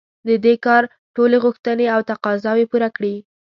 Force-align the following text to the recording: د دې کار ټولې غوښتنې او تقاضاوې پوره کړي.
د 0.27 0.29
دې 0.45 0.53
کار 0.65 0.83
ټولې 1.15 1.37
غوښتنې 1.43 1.85
او 1.93 1.99
تقاضاوې 2.09 2.65
پوره 2.71 2.89
کړي. 2.95 3.15